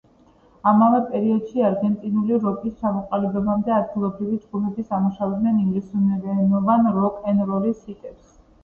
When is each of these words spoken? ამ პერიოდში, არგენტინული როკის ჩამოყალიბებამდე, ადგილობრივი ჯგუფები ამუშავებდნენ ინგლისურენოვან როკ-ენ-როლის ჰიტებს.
ამ 0.69 0.79
პერიოდში, 1.11 1.63
არგენტინული 1.67 2.39
როკის 2.47 2.75
ჩამოყალიბებამდე, 2.81 3.77
ადგილობრივი 3.77 4.39
ჯგუფები 4.47 4.87
ამუშავებდნენ 5.01 5.63
ინგლისურენოვან 5.67 6.93
როკ-ენ-როლის 7.01 7.89
ჰიტებს. 7.89 8.39